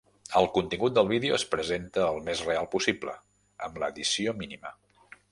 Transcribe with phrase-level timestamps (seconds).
[0.37, 3.13] El contingut del vídeo es presenta el més real possible,
[3.67, 4.73] amb l'edició mínima.